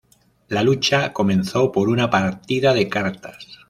[0.47, 3.59] La lucha comenzó por una partida de cartas.